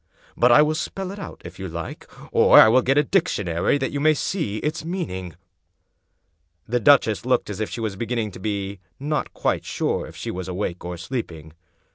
[0.35, 2.09] But I will spell it if you like.
[2.31, 5.35] Or I will get a dictionary, that you may see its meaning."
[6.67, 10.31] The duchess looked as if she was beginning to be not quite sure if she
[10.31, 11.53] was awake or sleeping.